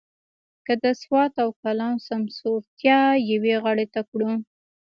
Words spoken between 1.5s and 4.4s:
کالام سمسورتیا یوې غاړې ته کړو.